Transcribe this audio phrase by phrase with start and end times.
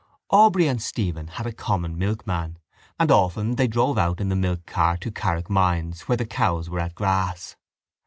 [0.31, 2.57] Aubrey and Stephen had a common milkman
[2.99, 6.95] and often they drove out in the milkcar to Carrickmines where the cows were at
[6.95, 7.55] grass.